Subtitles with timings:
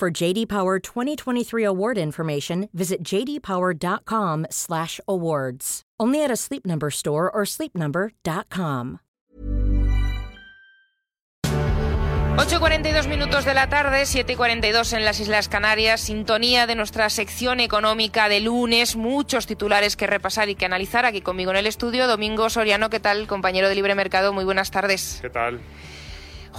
[0.00, 5.82] For JD Power 2023 award information, visit jdpower.com/awards.
[6.00, 9.00] Only at a Sleep Number store or sleepnumber.com.
[12.38, 16.66] 8 y 42 minutos de la tarde, 7 y 42 en las Islas Canarias, sintonía
[16.66, 21.50] de nuestra sección económica de lunes, muchos titulares que repasar y que analizar aquí conmigo
[21.50, 22.06] en el estudio.
[22.06, 24.32] Domingo Soriano, ¿qué tal, compañero de Libre Mercado?
[24.32, 25.18] Muy buenas tardes.
[25.20, 25.60] ¿Qué tal?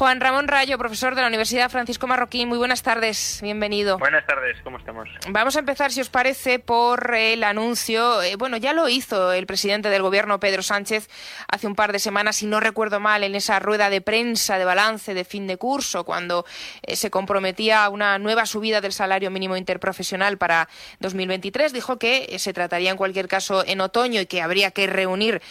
[0.01, 3.99] Juan Ramón Rayo, profesor de la Universidad Francisco Marroquín, muy buenas tardes, bienvenido.
[3.99, 5.07] Buenas tardes, ¿cómo estamos?
[5.29, 8.23] Vamos a empezar, si os parece, por el anuncio.
[8.23, 11.07] Eh, bueno, ya lo hizo el presidente del Gobierno, Pedro Sánchez,
[11.47, 14.65] hace un par de semanas, si no recuerdo mal, en esa rueda de prensa de
[14.65, 16.47] balance de fin de curso, cuando
[16.81, 20.67] eh, se comprometía a una nueva subida del salario mínimo interprofesional para
[21.01, 21.73] 2023.
[21.73, 25.43] Dijo que eh, se trataría en cualquier caso en otoño y que habría que reunir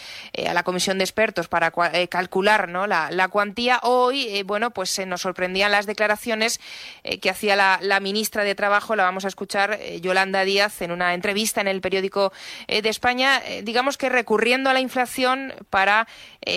[0.45, 1.71] a la comisión de expertos para
[2.09, 2.85] calcular ¿no?
[2.85, 3.79] la, la cuantía.
[3.83, 6.59] Hoy eh, bueno, pues se nos sorprendían las declaraciones
[7.03, 10.91] eh, que hacía la, ministra de Trabajo, la vamos a escuchar, eh, Yolanda Díaz, en
[10.91, 12.33] una entrevista en el periódico
[12.67, 16.07] de España, digamos que recurriendo a la inflación para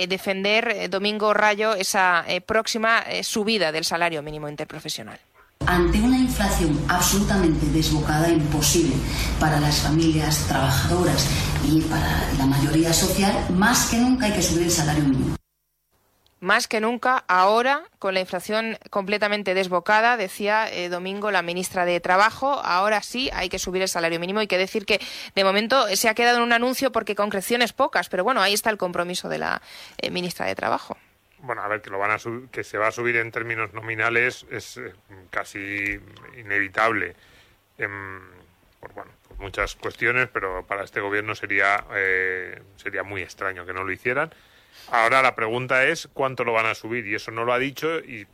[0.09, 5.19] defender, Domingo Rayo, esa próxima subida del salario mínimo interprofesional.
[5.67, 8.95] Ante una inflación absolutamente desbocada, imposible
[9.39, 11.29] para las familias trabajadoras
[11.67, 15.37] y para la mayoría social, más que nunca hay que subir el salario mínimo
[16.45, 21.99] más que nunca ahora, con la inflación completamente desbocada, decía eh, Domingo la ministra de
[22.01, 24.41] Trabajo, ahora sí hay que subir el salario mínimo.
[24.41, 25.01] Hay que decir que
[25.35, 28.69] de momento se ha quedado en un anuncio porque concreciones pocas, pero bueno, ahí está
[28.69, 29.63] el compromiso de la
[29.97, 30.99] eh, ministra de Trabajo.
[31.39, 32.19] Bueno, a ver, que, lo van a
[32.53, 34.93] que se va a subir en términos nominales es eh,
[35.31, 35.99] casi
[36.37, 37.17] inevitable.
[37.79, 38.21] Em,
[38.81, 41.85] por, bueno, por muchas cuestiones, pero para este gobierno sería,
[42.77, 44.31] sería muy extraño que no lo hicieran.
[44.91, 48.01] Ahora la pregunta es cuánto lo van a subir y eso no lo ha dicho
[48.01, 48.27] y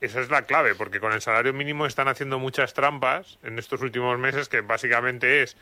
[0.00, 3.80] esa es la clave porque con el salario mínimo están haciendo muchas trampas en estos
[3.80, 5.56] últimos meses que básicamente es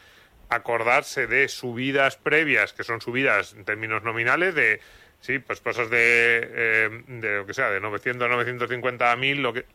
[0.48, 4.80] acordarse de subidas previas que son subidas en términos nominales de
[5.20, 9.42] sí pues cosas de, eh, de lo que sea de 900 a 950 a 1000
[9.42, 9.66] lo que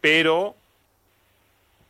[0.00, 0.56] pero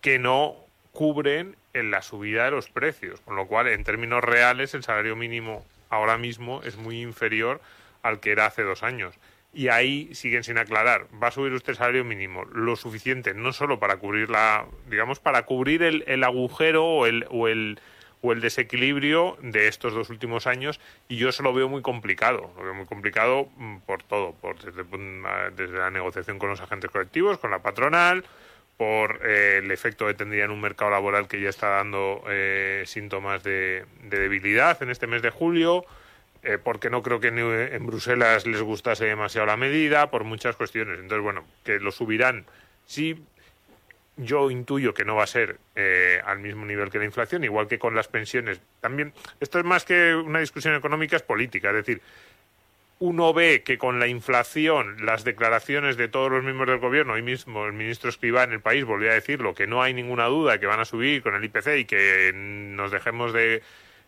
[0.00, 0.56] que no
[0.92, 5.14] cubren en la subida de los precios con lo cual en términos reales el salario
[5.14, 7.60] mínimo ahora mismo es muy inferior
[8.02, 9.14] al que era hace dos años.
[9.54, 11.06] Y ahí siguen sin aclarar.
[11.22, 15.20] ¿Va a subir usted el salario mínimo lo suficiente, no solo para cubrir la, digamos,
[15.20, 17.78] para cubrir el, el agujero o el, o el,
[18.22, 22.52] o el desequilibrio de estos dos últimos años y yo eso lo veo muy complicado,
[22.56, 26.60] lo veo muy complicado mm, por todo, por desde, mm, desde la negociación con los
[26.60, 28.24] agentes colectivos, con la patronal,
[28.76, 32.84] por eh, el efecto que tendría en un mercado laboral que ya está dando eh,
[32.86, 35.84] síntomas de, de, debilidad en este mes de julio,
[36.42, 40.98] eh, porque no creo que en Bruselas les gustase demasiado la medida, por muchas cuestiones.
[40.98, 42.44] Entonces, bueno, que lo subirán.
[42.84, 43.24] Sí,
[44.16, 47.68] yo intuyo que no va a ser eh, al mismo nivel que la inflación, igual
[47.68, 48.60] que con las pensiones.
[48.80, 51.70] También, esto es más que una discusión económica, es política.
[51.70, 52.02] Es decir,
[52.98, 57.22] uno ve que con la inflación, las declaraciones de todos los miembros del gobierno, hoy
[57.22, 60.58] mismo el ministro Escribá en el país volvió a decirlo, que no hay ninguna duda
[60.58, 63.62] que van a subir con el IPC y que nos dejemos de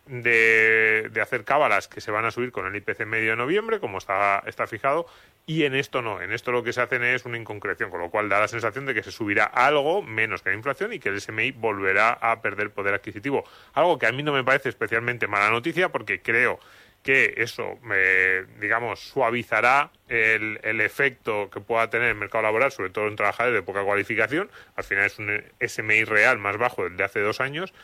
[0.06, 3.98] de, hacer cábalas que se van a subir con el IPC medio de noviembre, como
[3.98, 5.06] está, está fijado,
[5.47, 6.20] y en esto no.
[6.20, 8.87] En esto lo que se hacen es una inconcreción, con lo cual da la sensación
[8.87, 12.41] de que se subirá algo menos que la inflación y que el SMI volverá a
[12.41, 13.44] perder poder adquisitivo.
[13.75, 16.60] Algo que a mí no me parece especialmente mala noticia porque creo
[17.03, 17.78] que eso,
[18.60, 23.54] digamos, suavizará el, el, efecto que pueda tener el mercado laboral, sobre todo en trabajadores
[23.54, 24.50] de poca cualificación.
[24.75, 27.74] Al final es un SMI real más bajo del de hace dos años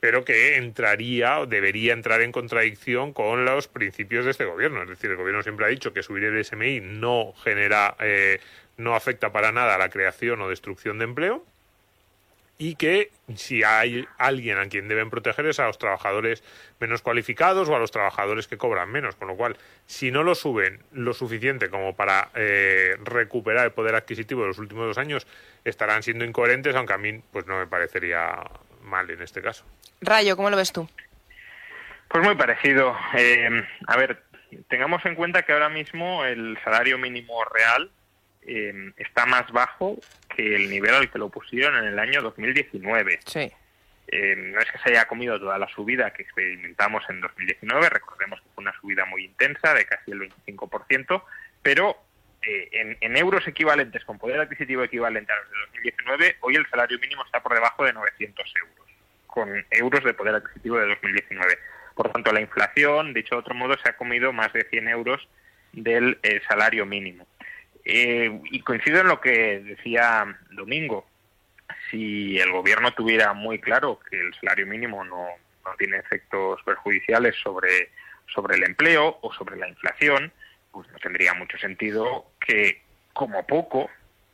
[0.00, 4.82] pero que entraría o debería entrar en contradicción con los principios de este gobierno.
[4.82, 8.40] Es decir, el gobierno siempre ha dicho que subir el SMI no genera, eh,
[8.78, 11.44] no afecta para nada a la creación o destrucción de empleo
[12.60, 16.44] y que si hay alguien a quien deben proteger es a los trabajadores
[16.78, 19.56] menos cualificados o a los trabajadores que cobran menos, con lo cual
[19.86, 24.58] si no lo suben lo suficiente como para eh, recuperar el poder adquisitivo de los
[24.58, 25.26] últimos dos años
[25.64, 28.42] estarán siendo incoherentes, aunque a mí pues no me parecería
[28.90, 29.64] mal en este caso.
[30.00, 30.88] Rayo, ¿cómo lo ves tú?
[32.08, 32.94] Pues muy parecido.
[33.14, 34.22] Eh, a ver,
[34.68, 37.90] tengamos en cuenta que ahora mismo el salario mínimo real
[38.42, 39.96] eh, está más bajo
[40.34, 43.20] que el nivel al que lo pusieron en el año 2019.
[43.24, 43.52] Sí.
[44.12, 48.40] Eh, no es que se haya comido toda la subida que experimentamos en 2019, recordemos
[48.40, 51.22] que fue una subida muy intensa de casi el 25%,
[51.62, 51.96] pero
[52.42, 56.98] eh, en, euros equivalentes, con poder adquisitivo equivalente a los de 2019, hoy el salario
[56.98, 58.86] mínimo está por debajo de 900 euros,
[59.26, 61.58] con euros de poder adquisitivo de 2019.
[61.94, 65.28] Por tanto, la inflación, dicho de otro modo, se ha comido más de 100 euros
[65.72, 67.26] del eh, salario mínimo.
[67.84, 71.06] Eh, y coincido en lo que decía Domingo.
[71.90, 75.26] Si el gobierno tuviera muy claro que el salario mínimo no,
[75.64, 77.90] no tiene efectos perjudiciales sobre,
[78.32, 80.32] sobre el empleo o sobre la inflación,
[80.72, 82.82] pues no tendría mucho sentido que,
[83.12, 83.90] como poco,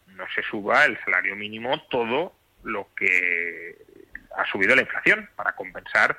[0.09, 3.77] no se suba el salario mínimo todo lo que
[4.37, 6.17] ha subido la inflación para compensar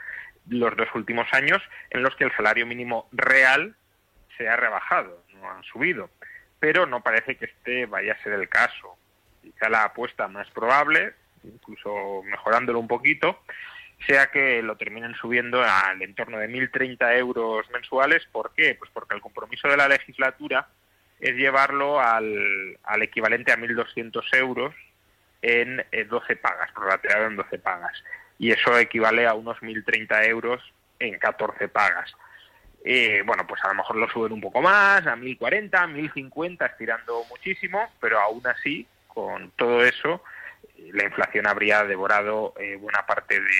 [0.50, 3.76] los dos últimos años en los que el salario mínimo real
[4.38, 6.10] se ha rebajado, no han subido.
[6.60, 8.98] Pero no parece que este vaya a ser el caso.
[9.42, 13.42] Quizá la apuesta más probable, incluso mejorándolo un poquito,
[14.06, 18.26] sea que lo terminen subiendo al entorno de 1.030 euros mensuales.
[18.32, 18.76] ¿Por qué?
[18.76, 20.68] Pues porque el compromiso de la legislatura
[21.20, 24.76] es llevarlo al, al equivalente a 1.200 euros
[25.42, 28.04] en 12 eh, pagas, prorrateado en 12 pagas.
[28.38, 30.62] Y eso equivale a unos 1.030 euros
[31.00, 32.14] en 14 pagas.
[32.86, 37.24] Eh, bueno, pues a lo mejor lo suben un poco más, a 1.040, 1.050, estirando
[37.30, 40.24] muchísimo, pero aún así, con todo eso,
[40.78, 43.52] eh, la inflación habría devorado buena parte de,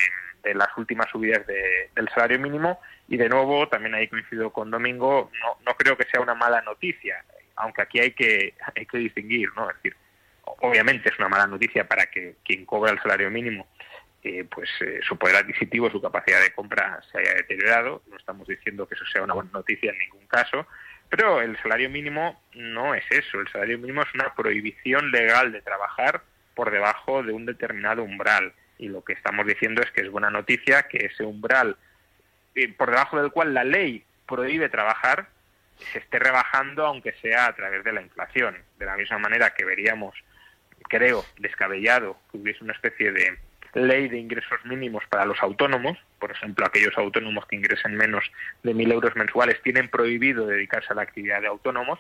[0.48, 2.80] de las últimas subidas del salario mínimo.
[3.08, 6.62] Y de nuevo también ahí coincido con Domingo no, no creo que sea una mala
[6.62, 7.24] noticia
[7.58, 9.96] aunque aquí hay que hay que distinguir no es decir
[10.44, 13.68] obviamente es una mala noticia para que quien cobra el salario mínimo
[14.24, 18.02] eh, pues eh, su poder adquisitivo su capacidad de compra se haya deteriorado.
[18.08, 20.68] No estamos diciendo que eso sea una buena noticia en ningún caso
[21.10, 23.40] pero el salario mínimo no es eso.
[23.40, 26.22] El salario mínimo es una prohibición legal de trabajar
[26.54, 30.30] por debajo de un determinado umbral y lo que estamos diciendo es que es buena
[30.30, 31.78] noticia que ese umbral
[32.56, 35.30] eh, por debajo del cual la ley prohíbe trabajar
[35.92, 38.58] se esté rebajando aunque sea a través de la inflación.
[38.78, 40.16] De la misma manera que veríamos,
[40.90, 43.38] creo, descabellado que hubiese una especie de
[43.74, 48.26] ley de ingresos mínimos para los autónomos, por ejemplo, aquellos autónomos que ingresen menos
[48.64, 52.00] de mil euros mensuales tienen prohibido dedicarse a la actividad de autónomos,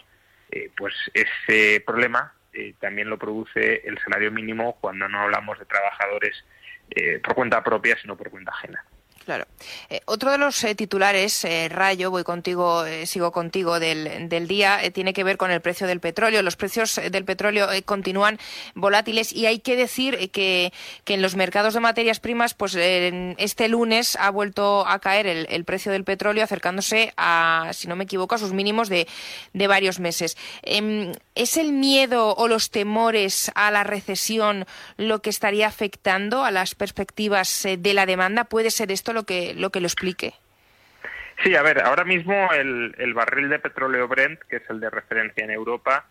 [0.49, 5.65] eh, pues ese problema eh, también lo produce el salario mínimo cuando no hablamos de
[5.65, 6.43] trabajadores
[6.89, 8.85] eh, por cuenta propia, sino por cuenta ajena.
[9.27, 9.45] Claro.
[9.89, 14.79] Eh, otro de los eh, titulares, eh, Rayo, voy contigo, sigo contigo del, del día,
[14.93, 16.41] tiene que ver con el precio del petróleo.
[16.43, 18.39] Los precios del petróleo continúan
[18.73, 20.71] volátiles y hay que decir que,
[21.03, 25.45] que, en los mercados de materias primas, pues este lunes ha vuelto a caer el,
[25.49, 29.09] el, precio del petróleo acercándose a, si no me equivoco, a sus mínimos de,
[29.51, 30.37] de varios meses.
[30.61, 34.65] Em, ¿Es el miedo o los temores a la recesión
[34.95, 38.45] lo que estaría afectando a las perspectivas de la demanda?
[38.45, 40.33] ¿Puede ser esto lo que lo, que lo explique.
[41.43, 44.89] Sí, a ver, ahora mismo el, el barril de petróleo Brent, que es el de
[44.89, 46.05] referencia en Europa,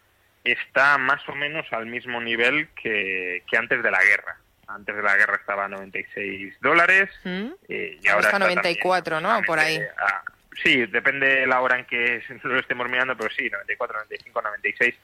[0.44, 4.36] está más o menos al mismo nivel que, que antes de la guerra.
[4.68, 7.50] Antes de la guerra estaba a 96 dólares ¿Mm?
[7.68, 9.40] eh, y ahora está, 94, ¿no?
[9.42, 9.80] Por ahí.
[10.62, 14.94] sí, depende de la hora en que lo estemos mirando, pero sí, 94, 95, 96.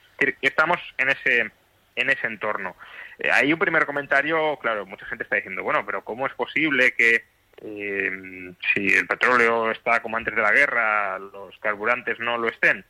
[0.40, 1.50] Estamos en ese
[1.96, 2.74] en ese entorno.
[3.18, 6.92] Eh, hay un primer comentario, claro, mucha gente está diciendo, bueno, pero ¿cómo es posible
[6.92, 7.24] que
[7.58, 12.84] eh, si el petróleo está como antes de la guerra, los carburantes no lo estén,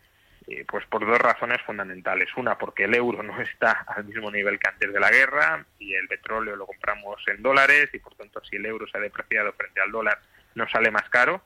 [0.46, 2.28] eh, pues por dos razones fundamentales.
[2.36, 5.94] Una, porque el euro no está al mismo nivel que antes de la guerra y
[5.94, 9.52] el petróleo lo compramos en dólares y por tanto si el euro se ha depreciado
[9.52, 10.18] frente al dólar
[10.54, 11.42] nos sale más caro.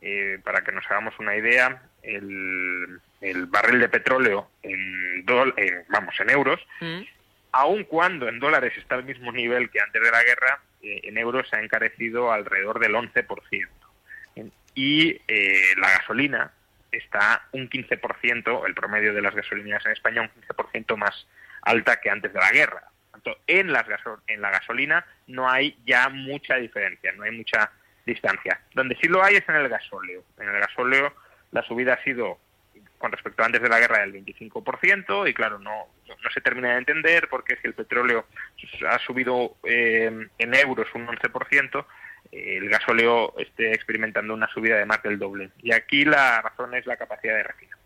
[0.00, 3.00] Eh, para que nos hagamos una idea, el,
[3.48, 5.26] barril de petróleo en,
[5.88, 7.00] vamos en euros, mm.
[7.50, 11.48] aun cuando en dólares está al mismo nivel que antes de la guerra, en euros
[11.48, 13.68] se ha encarecido alrededor del 11%.
[14.74, 16.52] Y eh, la gasolina
[16.92, 21.26] está un 15%, el promedio de las gasolineras en España, un 15% más
[21.62, 22.84] alta que antes de la guerra.
[23.46, 23.86] en, las
[24.28, 27.72] en la gasolina no hay ya mucha diferencia, no hay mucha
[28.06, 28.60] distancia.
[28.72, 30.22] Donde sí lo hay es en el gasóleo.
[30.38, 31.12] En el gasóleo
[31.50, 32.38] la subida ha sido
[32.98, 36.72] con respecto a antes de la guerra del 25% y claro, no, no se termina
[36.72, 38.26] de entender porque si el petróleo
[38.88, 41.86] ha subido eh, en euros un 11%,
[42.32, 45.50] el gasóleo esté experimentando una subida de más del doble.
[45.62, 47.77] Y aquí la razón es la capacidad de refino.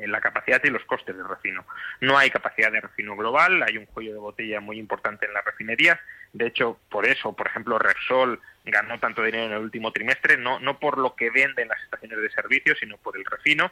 [0.00, 1.64] Eh, la capacidad y los costes de refino.
[2.00, 5.44] No hay capacidad de refino global, hay un cuello de botella muy importante en las
[5.44, 5.98] refinerías.
[6.32, 10.60] De hecho, por eso, por ejemplo, Repsol ganó tanto dinero en el último trimestre, no,
[10.60, 13.70] no por lo que venden las estaciones de servicio, sino por el refino.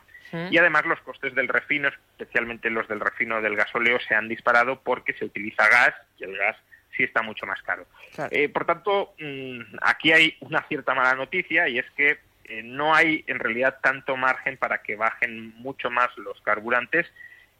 [0.50, 4.80] Y además los costes del refino, especialmente los del refino del gasóleo, se han disparado
[4.80, 6.56] porque se utiliza gas y el gas
[6.96, 7.86] sí está mucho más caro.
[8.30, 12.18] Eh, por tanto, mm, aquí hay una cierta mala noticia y es que
[12.50, 17.07] eh, no hay en realidad tanto margen para que bajen mucho más los carburantes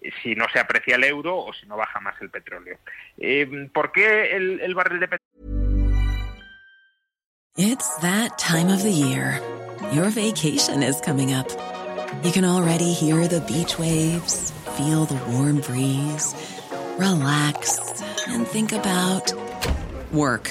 [0.01, 2.77] eh, si no se aprecia el euro o si no baja más el petróleo.
[3.17, 5.61] Eh, ¿Por qué el, el barril de petróleo?
[7.57, 9.41] It's that time of the year.
[9.93, 11.49] Your vacation is coming up.
[12.25, 16.35] You can already hear the beach waves, feel the warm breeze,
[16.99, 17.79] relax
[18.29, 19.33] and think about
[20.13, 20.51] work.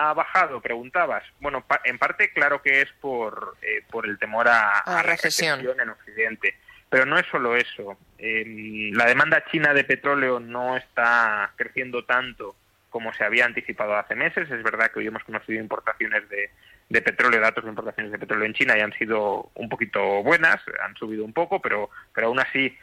[0.00, 0.60] ha bajado?
[0.60, 1.24] Preguntabas.
[1.40, 5.60] Bueno, pa- en parte claro que es por, eh, por el temor a, A recesión.
[5.80, 6.56] en Occidente.
[6.90, 7.98] Pero no es solo eso.
[8.18, 12.54] Eh, la demanda china de petróleo no está creciendo tanto
[12.90, 14.50] como se había anticipado hace meses.
[14.50, 16.50] Es verdad que hoy hemos conocido importaciones de,
[16.88, 20.62] de petróleo, datos de importaciones de petróleo en China y han sido un poquito buenas,
[20.82, 22.74] han subido un poco, pero, pero aún así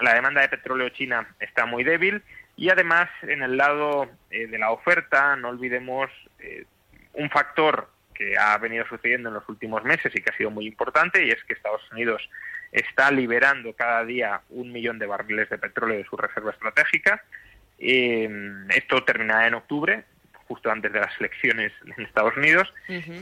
[0.00, 2.22] la demanda de petróleo china está muy débil
[2.56, 6.64] y además en el lado eh, de la oferta no olvidemos eh,
[7.14, 10.66] un factor que ha venido sucediendo en los últimos meses y que ha sido muy
[10.66, 12.28] importante y es que Estados Unidos
[12.74, 17.22] está liberando cada día un millón de barriles de petróleo de su reserva estratégica.
[17.78, 18.28] Eh,
[18.70, 20.04] esto terminará en octubre,
[20.46, 22.72] justo antes de las elecciones en Estados Unidos.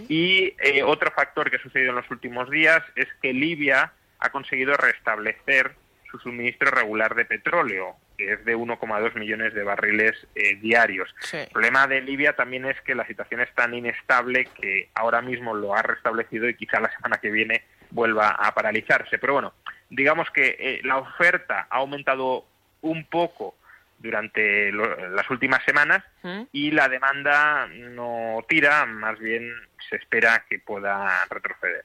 [0.09, 4.31] Y eh, otro factor que ha sucedido en los últimos días es que Libia ha
[4.31, 5.73] conseguido restablecer
[6.11, 11.15] su suministro regular de petróleo, es de 1,2 millones de barriles eh, diarios.
[11.21, 11.39] Sí.
[11.39, 15.55] El problema de Libia también es que la situación es tan inestable que ahora mismo
[15.55, 19.19] lo ha restablecido y quizá la semana que viene vuelva a paralizarse.
[19.19, 19.55] Pero bueno,
[19.91, 22.47] digamos que eh, la oferta ha aumentado
[22.83, 23.55] un poco
[23.99, 26.43] durante lo- las últimas semanas ¿Mm?
[26.53, 29.53] y la demanda no tira, más bien
[29.89, 31.85] se espera que pueda retroceder.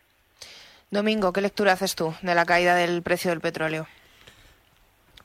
[0.89, 3.88] Domingo, ¿qué lectura haces tú de la caída del precio del petróleo?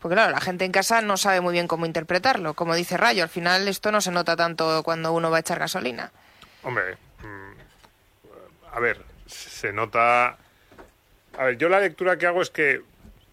[0.03, 2.55] Porque claro, la gente en casa no sabe muy bien cómo interpretarlo.
[2.55, 5.61] Como dice Rayo, al final esto no se nota tanto cuando uno va a echar
[5.61, 6.11] gasolina.
[6.65, 10.37] Hombre, mm, a ver, se nota...
[11.39, 12.83] A ver, yo la lectura que hago es que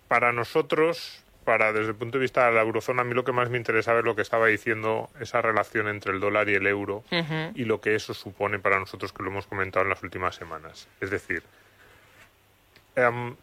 [0.08, 3.32] para nosotros, para desde el punto de vista de la eurozona, a mí lo que
[3.32, 6.68] más me interesa es lo que estaba diciendo, esa relación entre el dólar y el
[6.68, 7.04] euro
[7.56, 10.88] y lo que eso supone para nosotros, que lo hemos comentado en las últimas semanas.
[11.02, 11.42] Es decir,
[12.96, 13.36] em,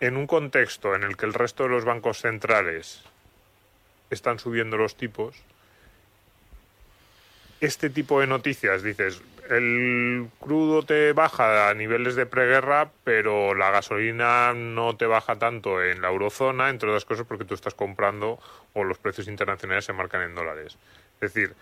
[0.00, 3.02] en un contexto en el que el resto de los bancos centrales
[4.10, 5.36] están subiendo los tipos,
[7.60, 13.70] este tipo de noticias, dices, el crudo te baja a niveles de preguerra, pero la
[13.70, 18.38] gasolina no te baja tanto en la eurozona, entre otras cosas porque tú estás comprando
[18.74, 20.76] o los precios internacionales se marcan en dólares.
[21.20, 21.54] Es decir,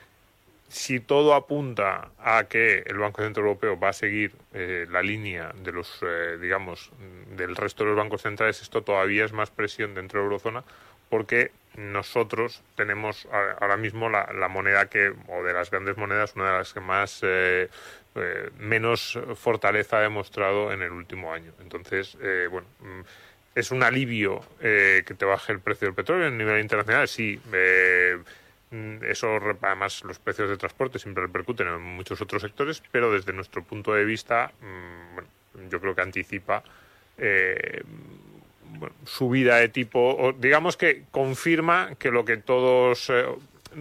[0.69, 5.53] si todo apunta a que el Banco Central Europeo va a seguir eh, la línea
[5.63, 6.91] de los, eh, digamos,
[7.37, 10.65] del resto de los bancos centrales, esto todavía es más presión dentro de la eurozona
[11.09, 13.29] porque nosotros tenemos
[13.61, 16.81] ahora mismo la, la moneda que, o de las grandes monedas, una de las que
[16.81, 17.69] más eh,
[18.15, 21.53] eh, menos fortaleza ha demostrado en el último año.
[21.61, 23.01] Entonces, eh, bueno, mm,
[23.55, 27.41] es un alivio eh, que te baje el precio del petróleo a nivel internacional, sí.
[27.53, 28.19] eh,
[28.71, 33.63] eso, además, los precios de transporte siempre repercuten en muchos otros sectores, pero desde nuestro
[33.63, 36.63] punto de vista, mm, yo creo que anticipa
[37.19, 37.83] eh,
[39.05, 43.25] subida de tipo, o digamos que confirma que lo que todos eh,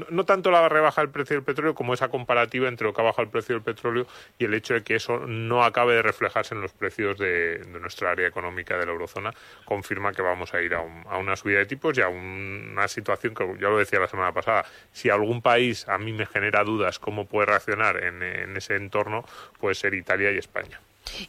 [0.10, 3.06] no tanto la rebaja del precio del petróleo como esa comparativa entre lo que ha
[3.06, 6.54] bajado el precio del petróleo y el hecho de que eso no acabe de reflejarse
[6.54, 9.34] en los precios de, nuestra área económica de la eurozona,
[9.66, 13.46] confirma que vamos a ir a, una subida de tipos y a una situación que
[13.60, 17.26] ya lo decía la semana pasada, si algún país a mí me genera dudas cómo
[17.26, 19.26] puede reaccionar en ese entorno,
[19.60, 20.80] puede ser Italia y España.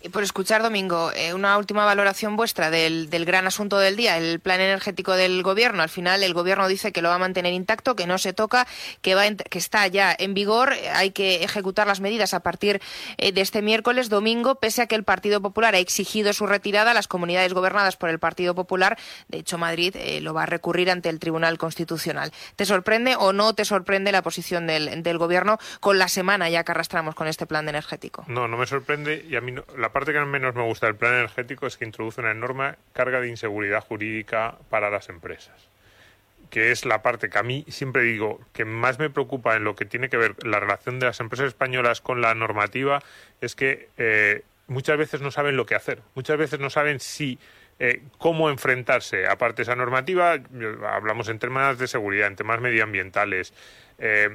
[0.03, 4.41] Y por escuchar, Domingo, eh, una última valoración vuestra del, gran asunto del día, el
[4.41, 5.83] plan energético del Gobierno.
[5.83, 8.67] Al final, el Gobierno dice que lo va a mantener intacto, que no se toca,
[9.03, 10.75] que, va que está ya en vigor.
[10.95, 12.81] Hay que ejecutar las medidas a partir
[13.19, 16.95] eh, de este miércoles, domingo, pese a que el Partido Popular ha exigido su retirada.
[16.95, 20.91] Las comunidades gobernadas por el Partido Popular, de hecho, Madrid eh, lo va a recurrir
[20.91, 22.33] ante el Tribunal Constitucional.
[22.57, 26.65] ¿Te sorprende o no te sorprende la posición del, del Gobierno con la semana ya
[26.65, 28.25] que arrastramos con este plan energético?
[28.29, 30.97] No, no me sorprende y a mí no la parte que menos me gusta del
[30.97, 35.69] plan energético es que introduce una enorme carga de inseguridad jurídica para las empresas
[36.51, 39.75] que es la parte que a mí siempre digo que más me preocupa en lo
[39.75, 43.03] que tiene que ver la relación de las empresas españolas con la normativa,
[43.41, 47.39] es que eh, muchas veces no saben lo que hacer, muchas veces no saben si
[47.79, 49.27] eh, cómo enfrentarse.
[49.27, 50.39] Aparte esa normativa,
[50.91, 53.53] hablamos en temas de seguridad, en temas medioambientales,
[53.99, 54.31] eh,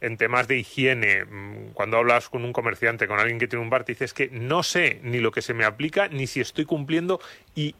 [0.00, 3.70] en temas de higiene, mm, cuando hablas con un comerciante, con alguien que tiene un
[3.70, 6.64] bar, te dices que no sé ni lo que se me aplica, ni si estoy
[6.64, 7.20] cumpliendo
[7.54, 7.74] y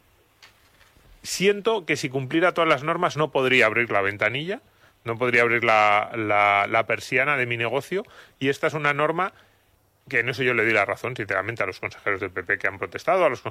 [1.23, 4.61] siento que si cumpliera todas las normas no podría abrir la ventanilla,
[5.04, 6.11] no podría abrir la,
[6.68, 8.04] la persiana de mi negocio
[8.38, 9.32] y esta es una norma
[10.09, 12.69] que en eso yo le di la razón, sinceramente, a los consejeros del PP que
[12.69, 13.43] han protestado, a los,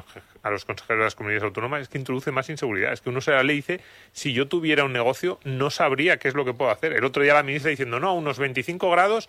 [0.44, 2.94] a los consejeros de las comunidades autónomas, es que introduce más inseguridad.
[2.94, 3.82] Es que uno se la ley dice,
[4.14, 6.94] si yo tuviera un negocio, no sabría qué es lo que puedo hacer.
[6.94, 9.28] El otro día la ministra diciendo, no, a unos 25 grados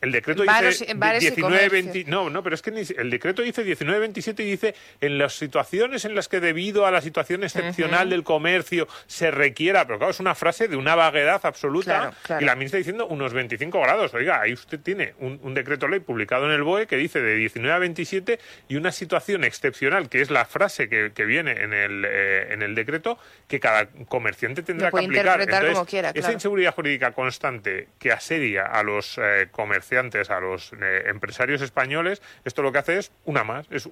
[0.00, 4.74] el decreto dice 19, no, no, pero es que el decreto dice 1927 y dice
[5.00, 9.86] en las situaciones en las que debido a la situación excepcional del comercio se requiera,
[9.86, 13.78] pero claro, es una frase de una vaguedad absoluta y la ministra diciendo unos 25
[13.80, 14.14] grados.
[14.14, 17.74] Oiga, ahí usted tiene un, decreto ley publicado en el BOE que dice de 19
[17.74, 18.38] a 27
[18.68, 22.74] y una situación excepcional, que es la frase que, viene en el, eh, en el
[22.74, 25.40] decreto, que cada comerciante tendrá que aplicar.
[25.40, 31.62] Entonces, esa inseguridad jurídica constante que asedia a los eh, comerciantes a los eh, empresarios
[31.62, 33.88] españoles, esto lo que hace es una más, es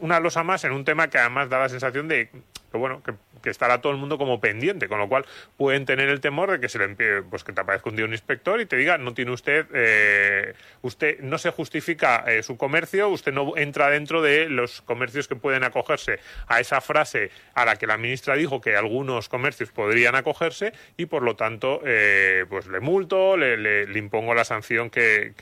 [0.00, 3.14] una losa más en un tema que además da la sensación de que, bueno, que,
[3.50, 5.24] estará todo el mundo como pendiente, con lo cual
[5.56, 8.12] pueden tener el temor de que se le pues que te aparezca un día un
[8.12, 13.08] inspector y te diga, no tiene usted, eh, usted no se justifica eh, su comercio,
[13.08, 17.76] usted no entra dentro de los comercios que pueden acogerse a esa frase a la
[17.76, 21.80] que la ministra dijo que algunos comercios podrían acogerse y por lo tanto,
[22.48, 25.32] pues le multo, le, le impongo la sanción que,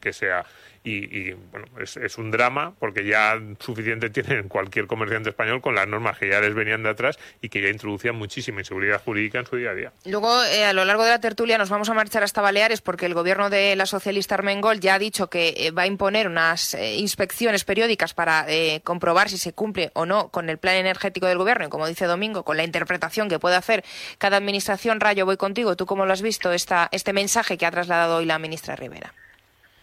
[0.00, 0.44] que, sea.
[0.84, 6.18] Y, bueno, es, un drama porque ya suficiente tienen cualquier comerciante español con las normas
[6.18, 9.56] que ya les venían de atrás y que ya introducían muchísima inseguridad jurídica en su
[9.56, 9.92] día a día.
[10.06, 13.06] Luego, eh, a lo largo de la tertulia, nos vamos a marchar hasta Baleares porque
[13.06, 16.74] el gobierno de la socialista Armengol ya ha dicho que eh, va a imponer unas
[16.74, 18.46] eh, inspecciones periódicas para
[18.82, 22.06] comprobar si se cumple o no con el plan energético del gobierno y, como dice
[22.06, 23.84] Domingo, con la interpretación que puede hacer
[24.18, 25.00] cada administración.
[25.00, 25.76] Rayo, voy contigo.
[25.76, 29.14] ¿Tú cómo lo has visto esta, este mensaje que ha trasladado hoy la ministra Rivera?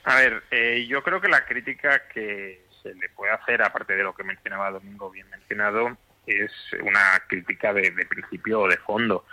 [0.03, 4.03] A ver, eh, yo creo que la crítica que se le puede hacer, aparte de
[4.03, 9.25] lo que mencionaba Domingo bien mencionado, es una crítica de, principio o de fondo.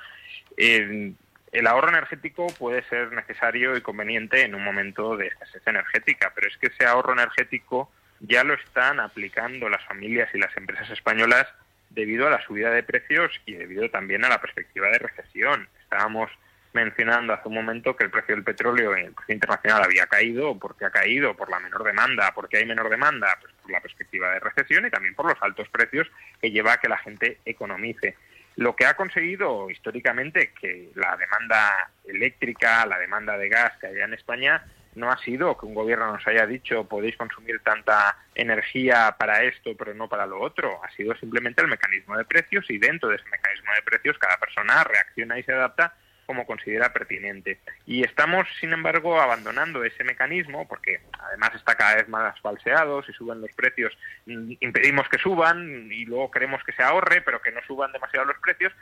[0.56, 6.48] el ahorro energético puede ser necesario y conveniente en un momento de escasez energética, pero
[6.48, 11.46] es que ese ahorro energético ya lo están aplicando las familias y las empresas españolas
[11.90, 15.68] debido a la subida de precios y debido también a la perspectiva de recesión.
[15.82, 16.30] Estábamos
[16.76, 20.58] mencionando hace un momento que el precio del petróleo en el precio internacional había caído,
[20.58, 24.30] porque ha caído por la menor demanda, porque hay menor demanda, pues por la perspectiva
[24.30, 26.06] de recesión y también por los altos precios
[26.40, 28.14] que lleva a que la gente economice.
[28.56, 34.04] Lo que ha conseguido históricamente que la demanda eléctrica, la demanda de gas que haya
[34.04, 34.62] en España
[34.94, 39.76] no ha sido que un gobierno nos haya dicho podéis consumir tanta energía para esto
[39.76, 43.16] pero no para lo otro, ha sido simplemente el mecanismo de precios y dentro de
[43.16, 45.94] ese mecanismo de precios cada persona reacciona y se adapta
[46.26, 47.58] como considera pertinente.
[47.86, 53.12] Y estamos, sin embargo, abandonando ese mecanismo porque además está cada vez más falseado, si
[53.12, 57.60] suben los precios impedimos que suban y luego queremos que se ahorre, pero que no
[57.66, 58.72] suban demasiado los precios.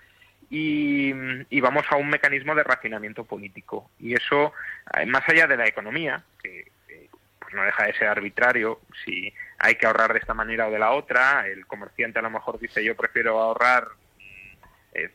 [0.50, 1.12] Y,
[1.60, 3.90] vamos a un mecanismo de racionamiento político.
[3.98, 4.52] Y eso,
[4.98, 6.70] eh, más allá de la economía, que
[7.38, 10.78] pues no deja de ser arbitrario, si hay que ahorrar de esta manera o de
[10.78, 13.88] la otra, el comerciante a lo mejor dice yo prefiero ahorrar
[14.94, 15.10] eh,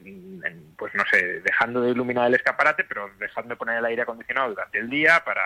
[0.77, 4.49] pues no sé, dejando de iluminar el escaparate, pero dejando de poner el aire acondicionado
[4.49, 5.43] durante el día para,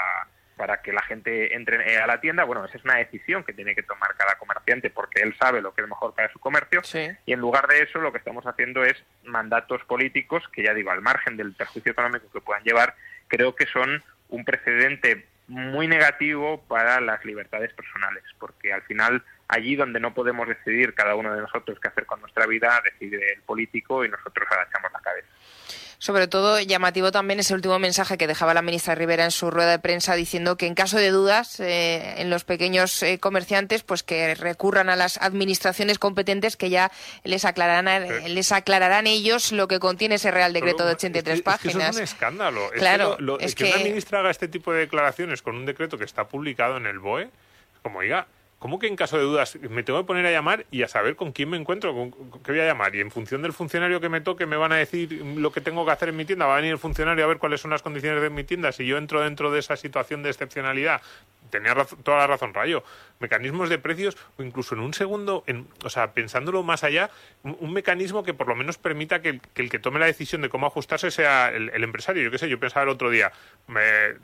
[0.57, 2.43] para que la gente entre a la tienda.
[2.43, 5.73] Bueno, esa es una decisión que tiene que tomar cada comerciante porque él sabe lo
[5.73, 6.81] que es mejor para su comercio.
[7.25, 10.91] Y en lugar de eso, lo que estamos haciendo es mandatos políticos que, ya digo,
[10.91, 12.95] al margen del perjuicio económico que puedan llevar,
[13.27, 19.75] creo que son un precedente muy negativo para las libertades personales, porque al final allí
[19.75, 23.41] donde no podemos decidir cada uno de nosotros qué hacer con nuestra vida, decide el
[23.41, 25.27] político y nosotros agachamos la cabeza.
[25.99, 29.71] Sobre todo llamativo también ese último mensaje que dejaba la ministra Rivera en su rueda
[29.71, 34.03] de prensa diciendo que en caso de dudas eh, en los pequeños eh, comerciantes, pues
[34.03, 36.91] que recurran a las administraciones competentes que ya
[37.23, 41.75] les aclararán, les aclararán ellos lo que contiene ese Real Decreto de 83 páginas.
[41.75, 42.69] Es, que es un escándalo.
[42.71, 46.03] Claro, es que, que, una ministra haga este tipo de declaraciones con un decreto que
[46.03, 47.29] está publicado en el BOE,
[47.81, 48.27] como diga,
[48.63, 51.17] ¿Cómo que en caso de dudas me tengo que poner a llamar y a saber
[51.17, 52.11] con quién me encuentro, con,
[52.43, 52.95] qué voy a llamar?
[52.95, 55.85] Y en función del funcionario que me toque me van a decir lo que tengo
[55.85, 56.45] que hacer en mi tienda.
[56.45, 58.71] Va a venir el funcionario a ver cuáles son las condiciones de mi tienda.
[58.71, 61.01] Si yo entro dentro de esa situación de excepcionalidad,
[61.49, 62.85] tenía toda la razón Rayo.
[63.19, 67.09] Mecanismos de precios o incluso en un segundo, en, o sea, pensándolo más allá,
[67.43, 70.67] un, mecanismo que por lo menos permita que el, que tome la decisión de cómo
[70.67, 72.23] ajustarse sea el, el empresario.
[72.23, 73.33] Yo qué sé, yo pensaba el otro día,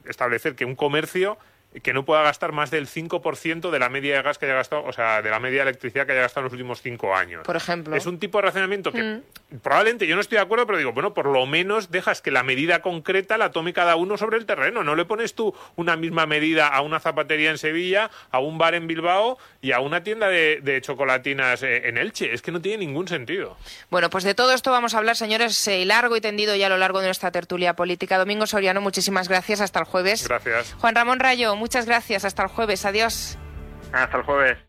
[0.06, 1.38] establecer que un comercio
[1.84, 4.84] que no pueda gastar más del 5% de la media de gas que haya gastado,
[4.86, 7.44] o sea, de la media de electricidad que haya gastado en los últimos cinco años.
[7.46, 7.96] Por ejemplo.
[7.96, 9.58] Es un tipo de razonamiento que mm.
[9.62, 12.42] probablemente yo no estoy de acuerdo, pero digo, bueno, por lo menos dejas que la
[12.42, 14.84] medida concreta la tome cada uno sobre el terreno.
[14.84, 18.74] No le pones tú una misma medida a una zapatería en Sevilla, a un bar
[18.74, 22.34] en Bilbao y a una tienda de, chocolatinas eh, en Elche.
[22.34, 23.58] Es que no tiene ningún sentido.
[23.92, 26.70] Bueno, pues de todo esto vamos a hablar, señores, eh, largo y tendido ya a
[26.70, 28.18] lo largo de nuestra tertulia política.
[28.18, 29.62] Domingo Soriano, muchísimas gracias.
[29.62, 30.28] Hasta el jueves.
[30.28, 30.74] Gracias.
[30.80, 32.26] Juan Ramón Rayo, muchas gracias.
[32.26, 32.86] Hasta el jueves.
[32.86, 33.38] Adiós.
[33.94, 34.69] Hasta el jueves.